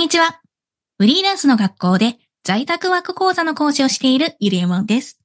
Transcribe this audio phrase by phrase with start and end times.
[0.00, 0.40] にちは。
[0.96, 5.20] フリーランスの学校で在宅ワーク講座の講師をしているゆりえもんです。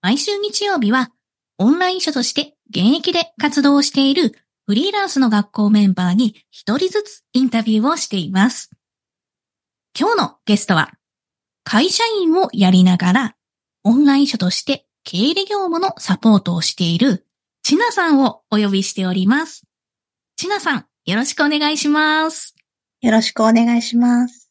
[0.00, 1.10] 毎週日曜日は
[1.58, 4.30] オンライン書として現役で活動している
[4.64, 8.70] フリーランスの学校メンバーに一人ずつインタビューをしています。
[9.98, 10.92] 今日のゲストは
[11.64, 13.36] 会社員をやりながら
[13.82, 17.26] オンライン書として経理業務のサポートをしている
[17.64, 19.64] ちなさんをお呼びしております。
[20.36, 22.55] ちなさん、よろしくお願いします。
[23.00, 24.50] よろしくお願いします。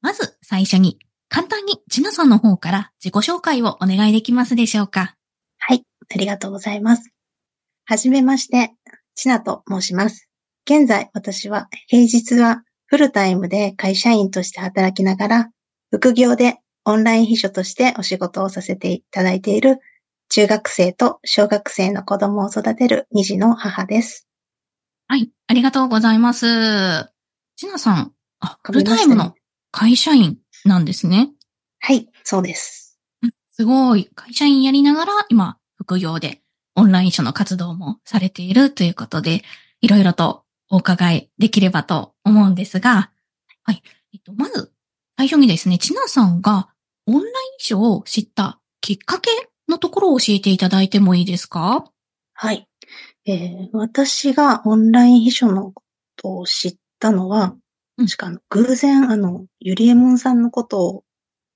[0.00, 0.98] まず最初に、
[1.28, 5.16] 簡単にちなさんの方から自己紹介をお願いできますでしょうか
[5.58, 5.84] はい、
[6.14, 7.10] ありがとうございます。
[7.86, 8.72] はじめまして、
[9.14, 10.28] ちなと申します。
[10.66, 15.50] 現在私は平日はフルタイムで会社員として働きながら、
[15.90, 19.78] 副業でオンライン秘書としてお仕事をさせていただいている
[20.28, 24.26] 中学生と小学生の子供を育てる2児の母です。
[25.06, 27.13] はい、ありがとうございます。
[27.56, 29.34] ちなさん、あ、フルタイムの
[29.70, 31.30] 会社員なんですね。
[31.80, 32.98] はい、そうです。
[33.50, 34.10] すごい。
[34.14, 36.42] 会社員やりながら、今、副業で
[36.74, 39.42] オンライン書の活動もされているということで、
[39.80, 43.12] いろいろとお伺いできればと思うんですが、
[43.62, 43.82] はい。
[44.12, 44.72] えっと、まず、
[45.16, 46.70] 最初にですね、ちなさんが
[47.06, 49.30] オンライン書を知ったきっかけ
[49.68, 51.84] のところを教えていただいてもいいですか？
[52.32, 52.68] はい。
[53.26, 55.82] えー私がオンライン秘書のこ
[56.16, 57.54] とを知ったのは、
[57.98, 58.06] うん。
[58.06, 61.04] 確かあの偶然、あの、ゆりえもんさんのことを、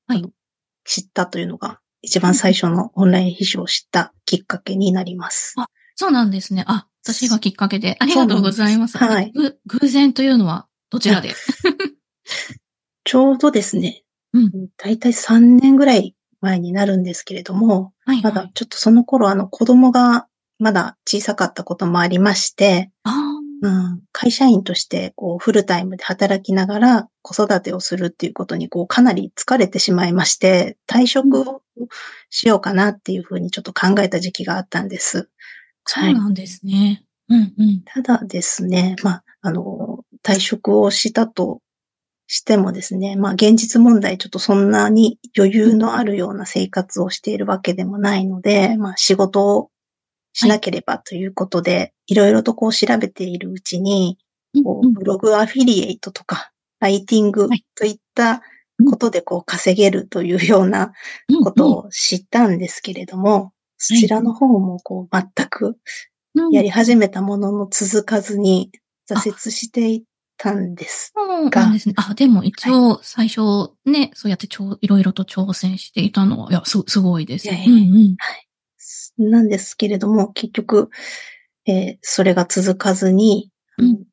[0.06, 0.22] はい。
[0.84, 5.54] 知ったというのが、一番最初のオンライン秘書を知ったきっかけになります。
[5.96, 6.64] そうなんですね。
[6.66, 7.96] あ、私がきっかけで。
[7.98, 8.98] ありがとうございます。
[8.98, 9.32] すはい。
[9.34, 11.30] ぐ偶然というのはどちらで？
[13.04, 14.68] ちょうどですね、うん。
[14.76, 23.27] だいたい3年ぐらい前になるんですけれども、はい、まだちょっとその頃あの子供がまだ小さかったこともありまして、あ
[23.60, 31.62] うん、会社員としてこうフルタイムで働きながら子育てをするっていうことにこうかなり疲れてしまいまして、退職を
[32.30, 35.28] しようかなっていうふうにちょっと考えた時期があったんです。
[35.84, 37.02] そうなんですね。
[37.28, 37.82] うんうん。
[37.84, 41.60] ただですね、まあ、あの、退職をしたと
[42.26, 49.70] してもですね、まあ現実問題ちょっとそんなに余裕のあるような生活をしているわけでもないので、まあ仕事を
[50.38, 54.18] しなければということで、いろいろとこう調べているうちに、
[54.62, 57.64] こうブログアフィリエイトとか、ライティングはい。
[57.74, 58.40] といった
[58.88, 60.92] ことでこう稼げるというような
[61.28, 65.76] うんことを知ったんですけれども、そちらの方もこう全く
[66.36, 68.70] うんやり始めたものの続かずに
[69.10, 70.02] 挫折していっ
[70.36, 71.10] たんです。
[71.16, 71.96] そうなんですね。
[71.98, 77.48] あ、でも一応最初ね、そうやってちょいろいろと挑戦していたのは、いや、す、すごいです。
[77.48, 78.16] いやいやうんうん。
[79.18, 80.90] なんですけれども、結局、
[81.66, 84.04] えーそれが続かずに、うん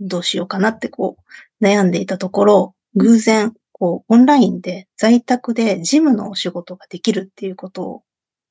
[0.00, 8.02] どうしようかなってこう悩んでいたところ、偶然、こう、オンラインで在宅で事務のお仕事ができるっていうことを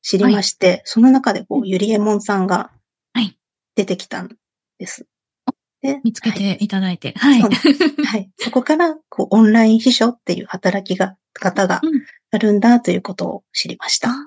[0.02, 2.72] 知りまして、その中でこう、ゆりえもんさんが
[3.14, 3.38] はい
[3.76, 4.36] 出てきたん
[4.80, 5.08] です。
[5.82, 7.14] で見つけはいていただいて。
[7.16, 7.42] はい。
[7.42, 8.32] そうなんですはい。
[8.38, 14.10] そこから、こう、オンライン秘書っていう働きが、方がうんあるんだということを知りました。
[14.10, 14.27] あ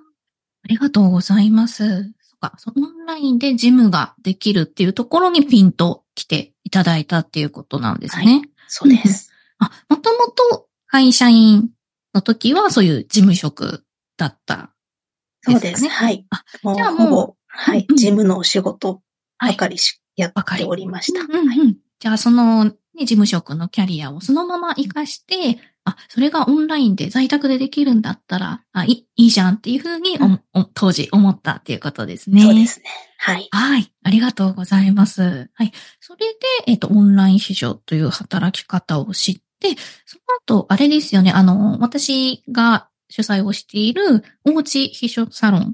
[0.64, 2.04] ありがとうございます。
[2.20, 8.42] そっか、そのオンラインで事務ができるっていうところにピンと来ていただいたっていうことなんですね。
[8.68, 9.32] そうです。
[9.58, 11.70] あ、もともと会社員
[12.14, 13.84] の時はそういう事務職
[14.16, 14.72] だった。
[15.42, 15.82] そうです。
[15.82, 16.26] ねはい。
[16.30, 17.96] あもうじゃあもうほぼ、はいうん。
[17.96, 19.02] 事務のお仕事
[19.38, 21.20] はいばかりし、やっておりました。
[21.20, 32.42] うんうんうんじゃあ、その、ね、事務職のキャリアをそのまま活かして、あ、それがオンラインで在宅でできるんだったら、あ、いいいじゃんっていうふうにお、うんお当時思ったっていうことですね。
[32.42, 32.86] そうですね。
[33.18, 33.48] はい。
[33.50, 33.92] はい。
[34.02, 35.50] ありがとうございます。
[35.54, 35.72] はい。
[36.00, 40.18] それで、えっ、と、オンライン秘書という働き方を知って、そ
[40.48, 45.64] の後、あれですよね、あの、私が主催をしている、おうち秘書サロンっ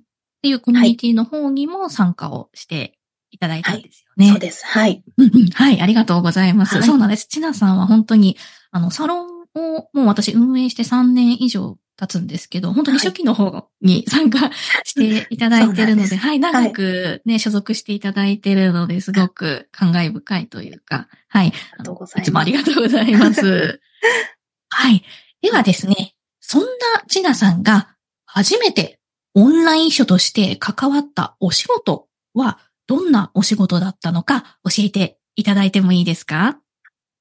[0.42, 2.95] ていうコミュニティの方にも参加をして
[3.31, 4.31] いただいたんですよね。
[4.31, 4.66] そうです。
[4.66, 5.03] はい。
[5.16, 6.76] うんうんはい、ありがとうございます。
[6.76, 7.26] はいそうなんです。
[7.26, 8.37] ちなさんは本当に、
[8.70, 14.50] あの、サロンをもう私運営して3年以上経つんですけど、本当に初期の方に参加
[14.84, 21.47] していただいてるので、そうなんですはい、長くね、所属していただいてるので、すごく感慨深いというか、はい。
[21.47, 23.80] ありがとうございますいつもありがとうございます。
[24.68, 25.03] はい。
[25.41, 26.68] ではですね、そんな
[27.09, 29.00] ちなさんが初めて
[29.34, 36.60] オンライン書として関わったお仕事はどんなお仕事だったのか教えていただいてもいいですか？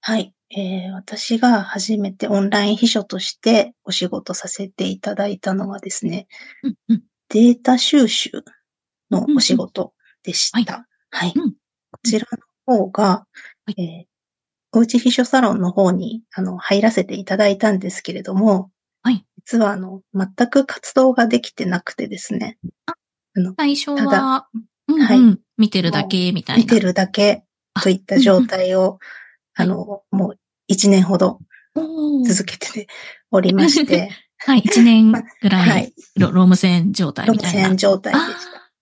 [0.02, 0.34] はい。
[0.56, 6.28] えー私が初めてオンライン秘書としてお仕事させていただいたのはですね、
[6.64, 8.30] うんうんデータ収集
[9.10, 10.88] のお仕事でした。
[11.10, 11.34] はい。
[11.36, 12.28] うんこちら
[12.68, 13.28] の方が、は
[13.76, 14.16] いえー
[14.78, 18.72] おうち秘書サロンの方に、あの、入らせていただいたんですけれども、
[19.04, 19.26] はい。
[19.38, 22.58] 実は、あの、全く活動ができてなくてですね。
[22.86, 22.94] あ
[23.40, 24.50] の、最初たは、
[24.88, 26.32] うんうんはい見てるだけ？
[26.32, 26.64] みたいな。
[26.64, 27.44] 見てるだけ
[27.82, 29.00] といった状態を、
[29.56, 31.40] ああの、もう一年ほど
[32.28, 32.88] 続けて
[33.32, 36.20] おりまして、 はい、一年ぐら、はいい。
[36.20, 37.68] ロローム線状態ロムみたいな。
[37.70, 38.34] 線状態でしあー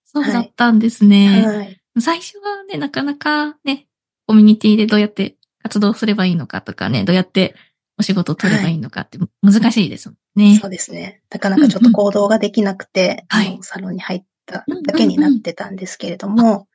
[0.06, 1.42] そうだったんですね。
[1.44, 1.50] た。
[1.50, 1.82] はい。
[2.00, 3.88] 最初はね、なかなかね、
[4.28, 7.56] コミュニティでどうやって活動すればいいのかとかね、どうやって
[8.00, 10.60] お仕事を取ればいいのかって難しいですもんね。
[10.60, 11.22] そうですね。
[11.30, 14.64] なかなかちょっと行動ができなくて、うんうんサロンに入っただ
[14.96, 16.68] けになってたんですけれども、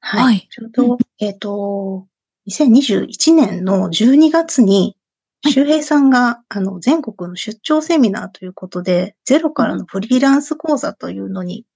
[0.00, 0.22] はい。
[0.22, 0.48] はい。
[0.50, 2.06] ちょうど、えっ、と、
[2.48, 4.96] 2021年の12月に、
[5.44, 5.52] はい。
[5.52, 11.66] 周平さんが、あの、全国の出張セミナーということで、ゼロからのフリーランス講座というのに、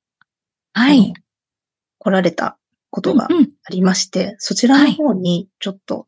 [0.72, 1.14] はい。
[1.98, 2.58] 来られた
[2.90, 3.50] ことがうんうん。
[3.64, 6.06] ありまして、そちらの方にちょっと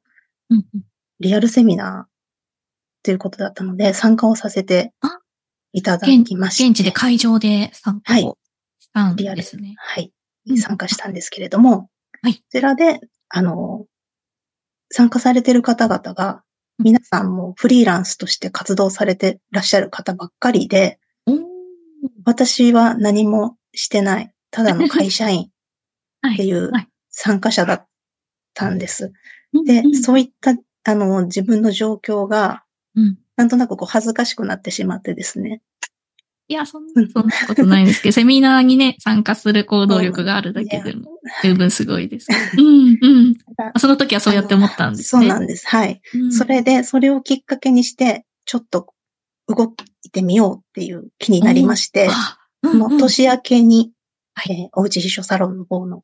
[0.50, 0.82] うんうん。
[1.20, 5.18] リアルセミナーということだったので、参加をさせてあ
[5.72, 6.68] いただきまして。
[6.68, 8.38] 現地で会場で参加を
[9.16, 9.74] リアルですね。
[9.78, 10.12] はい。
[10.48, 10.58] うん。
[10.58, 11.88] 参加したんですけれども、
[12.22, 12.34] はい。
[12.34, 13.86] こちらで、あの、
[14.90, 16.42] 参加されている方々が、
[16.78, 20.98] 皆さんもフリーランスとして活動されてらっしゃる方ばっかりで、
[22.24, 25.50] 私は何もしてない、ただの会社員
[26.22, 26.88] はっていうはい。
[27.10, 27.86] 参加者だっ
[28.54, 29.12] たんです。
[29.66, 30.54] でそういった、
[30.84, 32.64] あの、自分の状況が、
[32.94, 33.18] うん。
[33.36, 35.62] なんとなくこう恥ずかしくなってしまってですね。
[36.50, 41.10] いや、そんな、そんなことないんですけど、セミナーにね、参加する行動力があるだけでも
[41.42, 42.28] 十分すごいです。
[42.56, 43.36] うん、うん。
[43.78, 45.22] その時はそうやって思ったんですね。
[45.22, 45.66] そうなんです。
[45.68, 46.00] はい。
[46.14, 48.94] うんそれで、それをきっかけにして、ちょっと
[49.46, 49.74] 動
[50.04, 53.92] いてみようっていう気になりまして、うんうんの年明けに、
[54.34, 56.02] はいえーおうち秘書サロンの方の、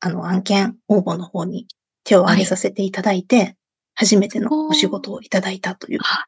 [0.00, 1.66] あの、案件応募の方に
[2.04, 3.56] 手を挙げさせていただいて、
[3.94, 6.26] 初めてのお仕事をいただいたというあ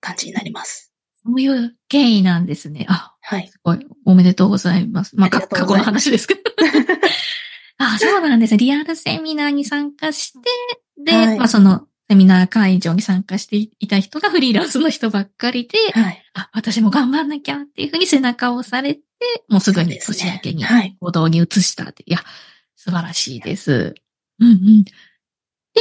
[0.00, 0.87] 感じになります。
[1.28, 2.86] そういう経緯なんですね。
[2.88, 3.48] あ、はい。
[3.48, 3.86] すごい。
[4.06, 5.14] おめでとうございます。
[5.16, 6.40] まあ、過去の話ですけど。
[7.76, 8.56] あ、そうなんです。
[8.56, 10.38] リアルセミナーに参加して、
[11.04, 16.24] で、はいまあそのセミナー会場に参加していた人がフリーランスの人ばっかりで、はい。
[16.32, 19.02] あ、私も頑張んなきゃっていうふうに背中を押されて、
[19.48, 20.96] もうすぐに年明けにはい。
[20.98, 22.04] 行動に移したって。
[22.06, 22.20] いや、
[22.76, 23.94] 素晴らしいです。
[24.40, 24.84] うんうん。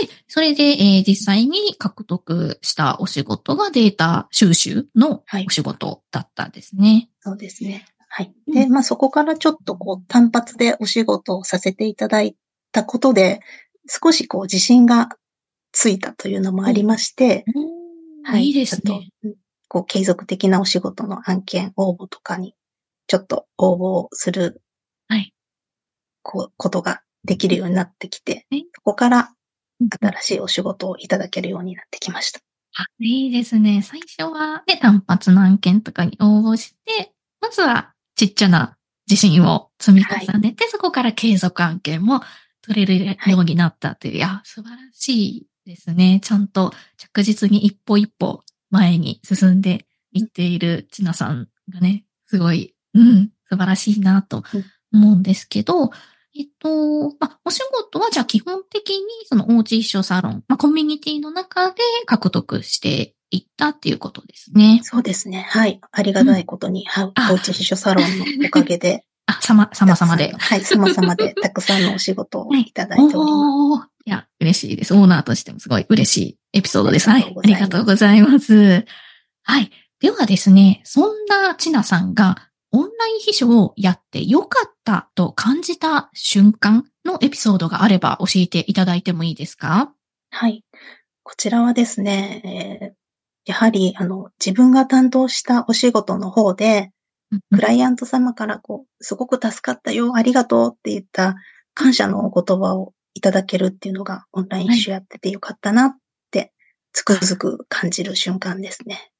[0.06, 7.10] で、それで、えー実際に獲得したお仕事がデータ収集のはいお仕事だったんですね。
[7.22, 7.86] そうですね。
[8.10, 8.34] はい。
[8.48, 12.36] うんで、まあそこからちょっとこう単発でお仕事をさせていただい
[12.72, 13.42] たことで、
[13.88, 15.10] 少しこう自信が
[15.72, 17.46] ついたというのもありまして、
[18.36, 19.10] いいですね。
[19.70, 22.56] こう継続的なお仕事の案件応募とかに、
[23.08, 24.62] ちょっと応募する、
[25.08, 25.34] はい。
[26.22, 29.37] こう、ことができるようになってきてね、そこからうん
[29.80, 32.40] 新しいお仕事をいただけるようになってきました。
[32.80, 33.82] あいいですね。
[33.82, 38.78] 最初はね、単発の案件とかに応募して、まずはちっちゃな
[39.10, 42.22] 自信を積み重ねて、そこから継続案件も
[42.62, 46.20] 取れるようになったという、い、や、素晴らしいですね。
[46.22, 54.44] ちゃんと着実に一歩一歩前に進んでいっているちなさんがね、すごい、うん、素晴らしいなと
[54.94, 55.92] 思うんですけど、
[56.40, 64.82] えっと、まあ、お仕事はじゃあ基本的にそのおうち一緒サロン、まあ、コミュニティの中で獲得していったっていうことですね。
[64.84, 65.46] そうですね。
[65.50, 65.82] はい。
[65.92, 67.12] ありがたいことに、はい。
[67.16, 70.34] あおうち秘書サロンのおかげで、 あ、さま、さまさまで。
[70.38, 70.62] はい。
[70.62, 73.30] 様々でたくさんのお仕事をいただいております。
[73.30, 74.94] おーいや、嬉しいです。
[74.94, 77.10] オーナーとしてもすごい嬉しいエピソードです。
[77.10, 77.24] はい。
[77.24, 78.86] あありがとうございます。
[79.44, 79.72] はい。
[80.00, 82.47] ではですね、そんなちなさんが
[82.78, 89.92] オンライン秘書をやってよかったと感じた瞬間のエピソードがあれば教えていただいてもいいですか？
[90.30, 90.64] はい。
[91.24, 92.98] こちらはですね、えー
[93.48, 96.92] やはり、あの、自分が担当したお仕事の方で、
[97.50, 101.36] クライアント様からこう、すごく助かったよ、ありがとうって言った
[101.74, 105.96] 感謝のお言葉をいただけるっていうのがオンライン秘書やっててよかったなっ
[106.30, 106.52] て、
[106.92, 109.12] つくづく感じる瞬間ですね。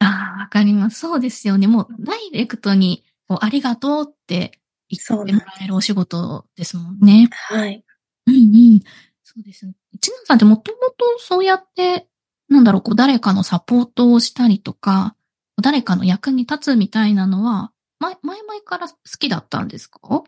[0.00, 1.00] ああ、わかります。
[1.00, 1.66] そうですよね。
[1.66, 7.28] もうダイレクトにありがとうって言ってもらえるお仕事ですもんね。
[7.30, 7.84] はい。
[8.26, 8.38] うんう
[8.76, 8.80] ん。
[9.22, 9.74] そうですね。
[10.00, 12.08] ちなさんってもともとそうやって、
[12.48, 15.16] なんだろう、こう誰かのサポートをしたりとか、
[15.60, 20.24] 誰かの役に立つみたいなのは、前、前々から好きだったんですか？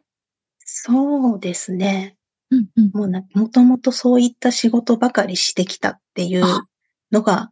[0.61, 2.17] そうですね。
[2.51, 2.91] うんうん。
[2.95, 6.67] もうな、もともとそういった仕事ばかりしてきたっていうあ
[7.11, 7.51] のが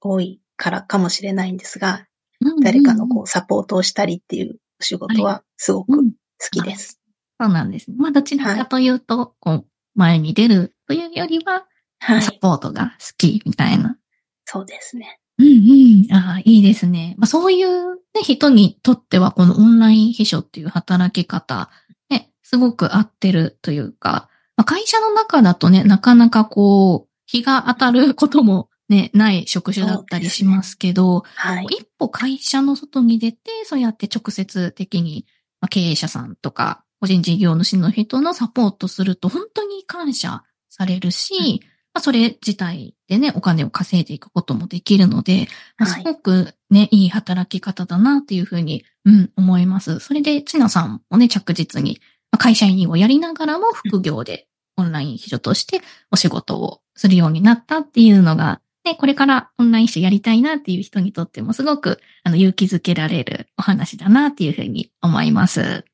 [0.00, 2.06] 多いからかもしれないんですが、
[2.40, 6.12] うんうん誰かのこうサポートをしたりっていうお仕事はすごく好うん
[6.50, 7.00] きです。
[7.40, 7.96] そうなんですね。
[7.98, 11.66] まあ、どちらかというと、こう、前に出るというよりは、
[12.00, 12.22] はい。
[12.22, 13.96] サポートが好きみたいな。
[14.44, 15.20] そうですね。
[15.38, 16.12] うんうん。
[16.12, 17.14] ああ、いいですね。
[17.18, 21.70] まあ、そういう、ね、人にとっては、このオンライン秘書っていう働き方、
[22.10, 31.66] ね、すごく合ってるというか、まあ、会社の中だとね、なかなかこう、日が当たることもね、ない職種だったりしますけど、はい。
[31.70, 35.26] 一歩会社の外に出て、そうやって直接的に、
[35.60, 41.62] まあ、経営者さんとか、個人事業主の人のサポートすると、本当に感謝されるし、
[41.94, 45.46] まあ、それ自体でね、お金を稼いでいくこともできるので、
[45.78, 50.00] まあはいすごくね、いい働き方だなっていうふうに、うん、思います。
[50.00, 52.00] それで、ちなさんもね、着実に、
[52.32, 65.84] まあ会社員をやりながらも副業でオンライン秘書としてお仕事をするようになったっていうのが、ね、これからオンライン秘書やりたいなっていう人にとってもすごくあの勇気づけられるお話だなっていうふうに思います。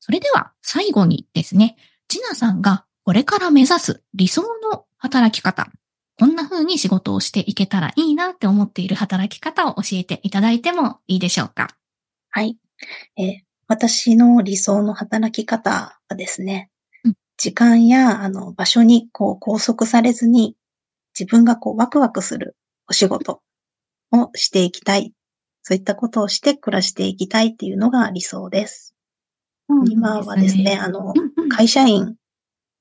[0.00, 1.76] それでは最後にですね、
[2.06, 5.68] ちなさんがこれから目指す理想の働き方、
[6.18, 11.68] こんな風に仕事をしていけたらいいなって思っている働き方を教えていただいてもいいでしょうか？
[12.30, 12.56] はい。
[13.16, 16.70] えー私の理想の働き方はですね、
[17.04, 20.56] うん時間やあの場所にこう拘束されずに
[21.18, 22.56] 自分がこうワクワクする
[22.88, 23.42] お仕事
[24.12, 25.12] をしていきたい。
[25.62, 28.94] そういったことをして暮らしていきたいっていうのが理想です。
[29.90, 31.48] 今はですね、あの、うんうん。
[31.50, 32.16] 会社員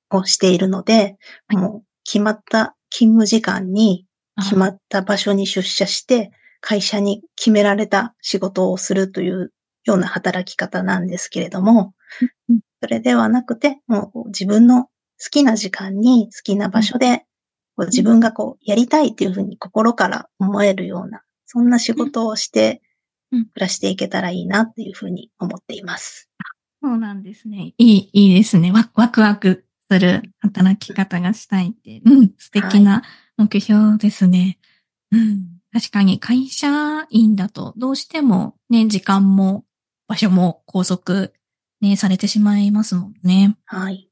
[0.10, 1.18] をしているので、
[1.48, 1.58] はい。
[1.58, 4.06] もう決まった勤務時間に
[4.42, 9.52] 決まあった場所に出社して、会社に決められた仕事をするという
[9.84, 11.94] ような働き方なんですけれども
[12.50, 14.90] うん、それではなくて、もう自分の好
[15.32, 17.26] きな時間に好きな場所で、
[17.78, 22.82] こう自分がこうやりたいっていうふうに心から思えるような、そんな仕事をして
[23.32, 26.30] うん暮らしていけたらいいなっていうふうに思っています。
[26.82, 27.74] そうなんですね。
[27.78, 28.72] いい、いいですね。
[28.72, 32.02] ワワクワクする働き方がしたいって。
[32.06, 33.04] うん、素敵な
[33.38, 34.60] 目標ですね。
[35.12, 35.60] うん。
[35.72, 39.66] 確かに会社員だとどうしてもね、時間も
[40.08, 41.30] 場所も拘束
[41.82, 43.56] ね、されてしまいますもんね。
[43.66, 44.10] はい。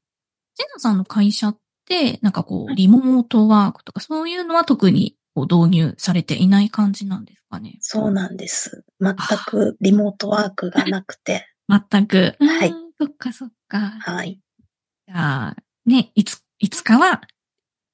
[0.54, 7.76] ジェナさんの会社って、なんかこう、リモートワークとかそういうのは特にこう導入されていない感じなんですかね。
[7.80, 8.84] そうなんです。
[9.00, 9.14] 全
[9.46, 12.36] くリモートワークがなくて、 全く。
[12.40, 12.92] はいうん。
[12.98, 13.78] そっかそっか。
[14.00, 14.40] はい。
[15.06, 17.20] じゃあ、ね、いつ、いつかは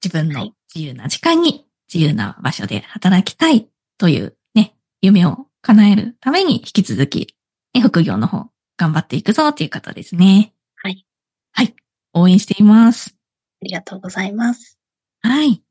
[0.02, 3.68] 自分の自由な時間に自由な場所で働きたい
[3.99, 7.37] というね、夢を叶えるために引き続き、
[7.75, 10.54] ね、副業の方頑張っていくぞという方ですね。
[10.76, 11.06] はい。
[11.52, 11.75] はい。
[12.14, 13.21] 応援しています。
[13.62, 14.76] ありがとうございます。
[15.23, 15.62] はい。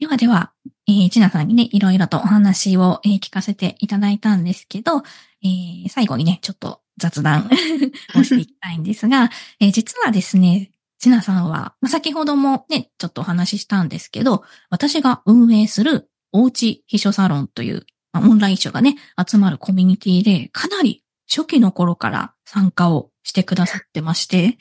[0.00, 0.52] ではでは、
[0.88, 5.02] えー、ちなさんにね、いろいろとお話を、えー聞かせていただいたんですけど、
[5.42, 7.50] えー最後にね、ちょっと雑談
[8.16, 9.30] をしていきたいんですが、
[9.60, 18.96] えー実はですね、ちなさんは、まあ先ほどもね、ちょっとお話ししたんですけど、私が運営するおうち秘書サロンという、まあオンライン秘書がね、
[19.28, 24.56] 集まるコミュニティで、かなり初期の頃から参加をしてくださってまして、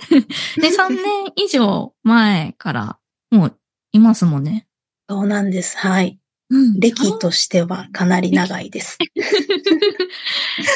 [0.60, 1.00] で、3年
[1.38, 3.00] 以上前から、
[3.32, 3.58] もう
[3.94, 4.68] いますもんね。
[5.10, 5.78] そうなんです。
[5.78, 6.20] はい。
[6.50, 8.98] うん歴としてはかなり長いです。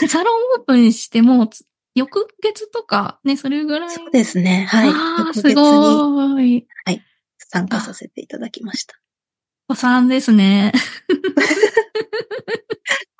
[0.07, 3.89] サロンオープンしても、つ翌月とか、ね、それぐらい。
[3.89, 4.65] そうですね。
[4.69, 4.89] はい。
[4.89, 6.65] ああ、す翌月にごい。
[7.37, 8.95] 参加させていただきました。
[9.67, 10.71] お産ですね。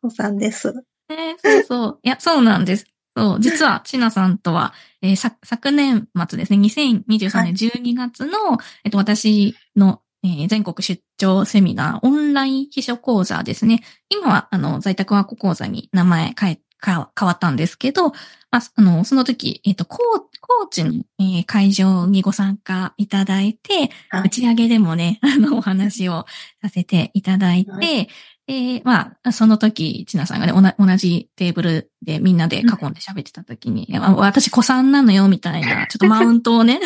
[0.02, 0.74] 子さんです。
[1.10, 2.00] ねそうそう。
[2.04, 2.86] いや、そうなんです。
[3.16, 3.40] そう。
[3.40, 13.82] 実は、ちなさんとは、えーさ昨年末ですね、2023年12月の、えっと、私の、えー全国出張セミナー、オンライン秘書講座ですね。
[14.10, 18.10] 今は、あの、在宅ワーク講座に名前変え、か変わったんですけど、
[18.50, 26.26] まあ、あの、その時、えっと、コーコーチの、えー会場にご参加いただいて、はい打ち上げでもね、あの、お話を
[26.62, 28.08] させていただいて、は
[28.52, 36.82] で、まあ、その時、ちなさんがね、同じテーブルでみんなで囲んで喋ってた時に、いや私、子さんなのよ、みたいな、 ちょっとマウントをね、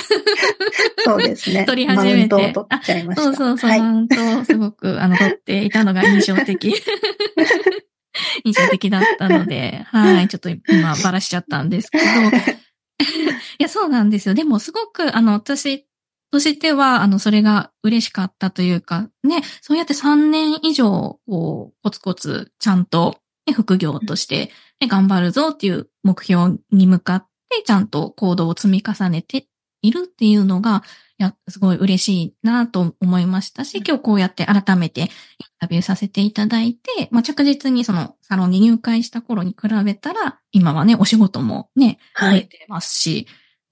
[1.04, 1.66] そうですね。
[1.66, 3.24] 取り始めてマウントを取っちゃいました。
[3.24, 3.80] そうそうそう、はい。
[3.80, 6.72] マウントをすごく、あの、取っていたのが印象的。
[8.46, 12.08] 印象的だったので、はい、ちょっと今バラしちゃったんですけど、い
[13.58, 14.36] や、そうなんですよ。
[14.36, 15.86] でも、すごく、あの、私
[16.36, 24.52] としては、あの、それが嬉しかったというか、ね、そうやって3年以上、こう、コツコツ、ちゃんと、ね、副業として、
[24.82, 29.48] ね、頑張るぞっていう目標に向かって、ちゃんと行動を積み重ねて
[29.82, 30.84] いるっていうのが、
[31.18, 35.08] いや、すごい嬉しいなと思いましたし、今日こうやって改めてイン
[35.62, 42.40] タビューさせていただいて、まあ、着実にそのサロンに入会した頃に比べたら、今はね、お仕事もね、はい。
[42.42, 43.26] 増えてますし、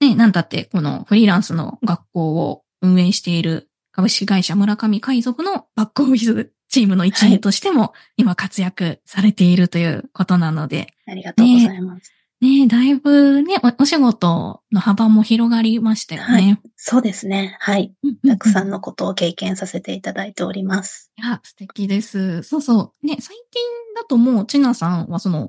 [0.08, 12.12] ね、なんだってこのフリーランスの学校を運営している株式会社村上海賊のバックオフィスチームの一員としても今活躍されているということなので、ありがとうございます。
[12.40, 16.60] ねだいぶねお、お仕事の幅も広がりましたよね。
[16.76, 17.56] そうですね。
[17.60, 17.94] はい。
[18.02, 21.10] うんうんたくさんのことを経験させていただいております。
[21.16, 22.42] いや、素敵です。
[22.42, 23.06] そうそう。
[23.06, 23.62] ね、最近
[23.94, 25.48] だともう、ちなさんはその、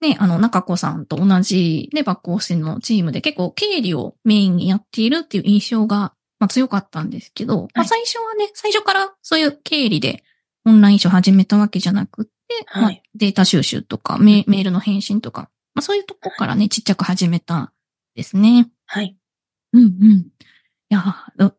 [0.00, 10.24] ね、あの、中子さんと同じ、ね、バックオフィスのチームで結構経理をメインにやっているっていう印象が、まあ、強かったんですけど、まあ、最初はね、最初からそういう経理で
[10.64, 12.32] オンライン書始めたわけじゃなくって、
[12.74, 17.70] まあはい、データ収集とかメ、メールの返信とか、まあ、そういうとこからね、ちっちゃく始めたん
[18.14, 18.70] ですね。
[18.86, 19.18] はい。
[19.74, 19.88] うんうん。
[19.88, 20.24] い
[20.88, 21.04] や、
[21.36, 21.54] ど、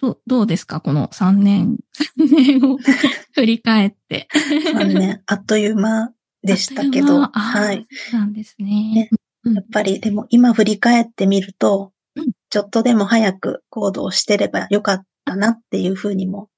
[0.00, 1.76] どどうですかこの3年、
[2.18, 2.78] 3年を
[3.34, 4.26] 振り返って。
[4.32, 6.13] 3年、あっという間
[6.44, 7.86] でしたけど、あっという間あーはい。
[8.12, 8.66] なんですね。
[8.66, 9.10] ね
[9.44, 16.48] うんやっぱりでも今振り返ってみるとうん、ちょっとでも早く行動してればよかったなっていうふうにも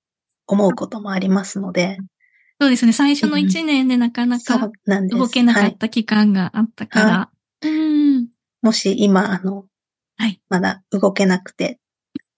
[0.46, 1.98] 思うこともありますので、
[2.60, 2.92] そうですね。
[2.92, 4.70] 最初の1年でなかなか。
[5.10, 5.70] 動けなかはい。
[5.72, 7.30] った期間があったから。
[7.62, 8.28] うん。
[8.62, 9.66] もし今、あの、
[10.16, 11.78] はいまだ動けなくて、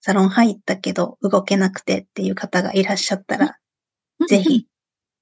[0.01, 3.57] サロン入ったけど動けなくてっていう方がいらっしゃったら、
[4.27, 4.65] ぜひ。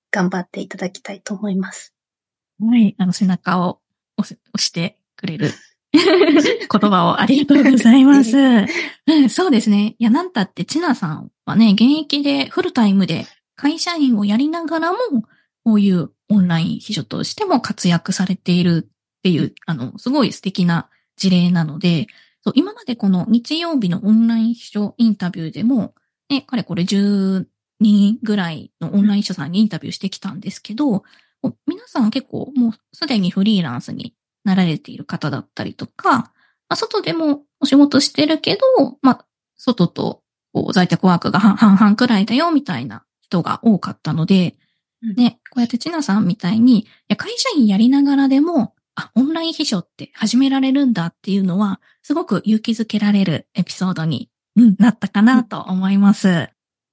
[0.10, 1.94] 頑張っていただきたいと思います。
[2.60, 2.96] はい。
[2.98, 3.80] あの、背中を
[4.18, 5.52] 押してくれる
[5.94, 8.38] 言葉をありがとうございます。
[8.38, 9.96] うん、そうですね。
[10.00, 14.98] いや、なんたって、ちなさんはね、現役でフルタイムで会社員をやりながらも、
[15.64, 18.92] こういうオンライン秘書としても活躍されているっ
[19.24, 22.08] ていう、あの、すごい素敵な事例なので、
[22.44, 25.94] そう今までこの日曜日のオンライン秘書インタビューでも、
[26.30, 27.46] ね、かれこれ10
[27.80, 31.04] 人ぐらいのオンライン秘書さんにインタビューしてきたんですけど、
[31.66, 34.14] 皆さん結構もうすでにフリーランスに
[34.44, 36.32] なられている方だったりとか、ま
[36.70, 39.26] あ、外でもお仕事してるけど、まあ、
[39.56, 40.22] 外と
[40.74, 44.56] 在宅ワークが半半々くらいだよみたいな人が多かったので、
[45.04, 56.50] うんね、こうやってちなさんみたいに、いや会社員やりながらでも、あ、オンライン秘書って始められるんだっていうのは、すごく勇気づけられるエピソードに、うん、なったかなと思います。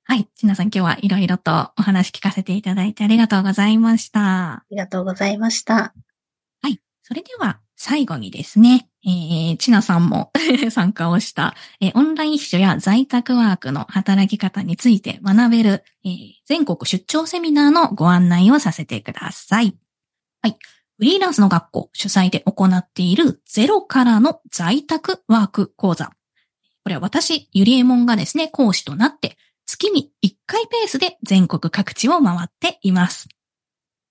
[0.06, 0.28] はい。
[0.36, 4.20] ちなさん今日はいろいろとお話聞かせていただいてありがとうございました。
[4.52, 5.94] ありがとうございました。
[6.62, 6.78] はい。
[7.02, 10.30] それでは最後にですね、えー、ちなさんも
[10.70, 19.74] 参加をした、えーオンライン秘書や在宅ワークの働き方について学べる、えー全国出張セミナーのご案内をさせてください。
[20.42, 20.58] はい。
[20.98, 26.12] フリーランスの学校主催で行っているゼロからの在宅ワーク講座。
[26.82, 33.28] これは私、ゆりえもんがですね、講師となって、月に1回ペースで全国各地を回っています。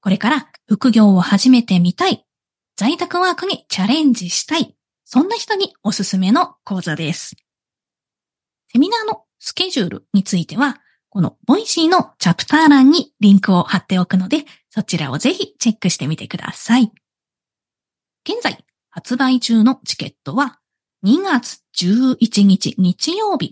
[0.02, 2.26] これから副業を始めてみたい、
[2.76, 7.36] 在宅ワークにチャレンジしたい、そんな人におすすめの講座です。
[8.68, 16.92] セミナーのスケジュールについては、このボイシーのチャプター欄にリンクを貼っておくので、そちらをぜひチェックしてみてください。
[18.28, 20.60] 現在、発売中のチケットは、
[21.06, 23.52] 2月11日日曜日、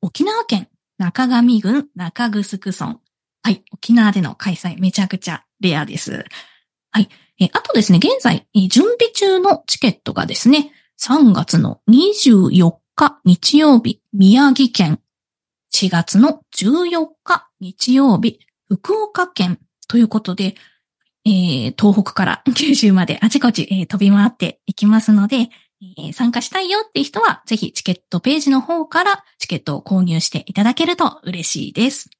[0.00, 0.68] 沖縄県
[0.98, 3.00] 中頭郡中城村。
[3.42, 6.24] はい、沖縄での開催めちゃくちゃレアです。
[6.90, 7.08] はい。
[7.38, 15.00] えあとですね、現在、準備中のチケットがですね、3月の24日日曜日、宮城県。
[15.74, 19.60] 4月の14日日曜日、福岡県。
[19.88, 20.54] ということで、
[21.24, 25.50] えー東北から九州まであちこち、えー飛び回っていきますので、
[25.82, 32.10] えー参加したいよっていう人は、ぜひチケットページの方からチケットを購入していただけると嬉しいです。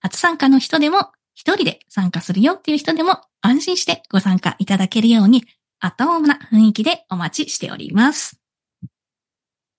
[0.00, 5.44] 初参加の人でも、一人で参加するよっていう人でも、安心してご参加いただけるように、
[5.80, 8.40] アットホームな雰囲気でお待ちしております。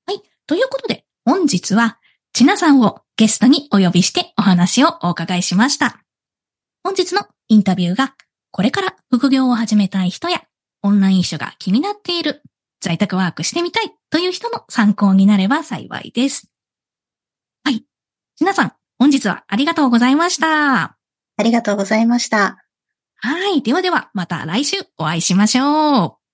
[0.07, 0.21] はい。
[0.47, 1.99] ということで、本日は、
[2.33, 6.01] ちなさんをゲストにお呼びしてお話をお伺いしました。
[6.83, 8.15] 本日のインタビューが、
[8.51, 10.41] これから副業を始めたい人や、
[10.81, 12.41] オンライン書が気になっている、
[12.85, 16.51] 在宅ワークしてみたいという人の参考になれば幸いです。
[17.63, 17.83] はい。
[18.39, 20.95] 皆さん、本日はありがとうございました。
[21.35, 22.63] ありがとうございました。
[23.15, 23.63] はい。
[23.63, 26.24] ではでは、また来週お会いしましょう。